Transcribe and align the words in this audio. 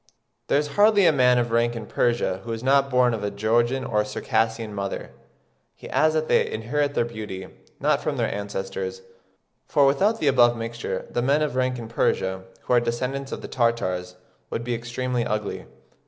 There 0.47 0.57
is 0.57 0.69
hardly 0.79 1.05
a 1.05 1.11
man 1.11 1.37
of 1.37 1.51
rank 1.51 1.75
in 1.75 1.85
Persia 1.85 2.41
who 2.43 2.51
is 2.53 2.63
not 2.63 2.89
born 2.89 3.13
of 3.13 3.23
a 3.23 3.29
Georgian 3.29 3.85
or 3.85 4.03
Circassian 4.03 4.73
mother." 4.73 5.11
He 5.75 5.87
adds 5.91 6.15
that 6.15 6.27
they 6.27 6.49
inherit 6.51 6.95
their 6.95 7.05
beauty, 7.05 7.47
"not 7.79 8.01
from 8.01 8.17
their 8.17 8.33
ancestors, 8.33 9.03
for 9.67 9.85
without 9.85 10.19
the 10.19 10.25
above 10.27 10.57
mixture, 10.57 11.05
the 11.11 11.21
men 11.21 11.43
of 11.43 11.55
rank 11.55 11.77
in 11.77 11.87
Persia, 11.87 12.45
who 12.61 12.73
are 12.73 12.79
descendants 12.79 13.31
of 13.31 13.43
the 13.43 13.47
Tartars, 13.47 14.15
would 14.49 14.63
be 14.63 14.73
extremely 14.73 15.23
ugly." 15.23 15.67